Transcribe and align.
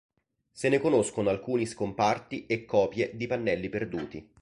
Se 0.51 0.67
ne 0.67 0.79
conoscono 0.79 1.29
alcuni 1.29 1.67
scomparti 1.67 2.47
e 2.47 2.65
copie 2.65 3.11
di 3.15 3.27
pannelli 3.27 3.69
perduti. 3.69 4.27